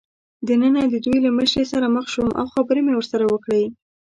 دننه 0.47 0.81
د 0.87 0.95
دوی 1.05 1.17
له 1.25 1.29
مشرې 1.37 1.63
سره 1.71 1.85
مخ 1.95 2.05
شوم 2.13 2.29
او 2.39 2.45
خبرې 2.53 2.81
مې 2.85 2.93
ورسره 2.95 3.23
وکړې. 3.33 3.63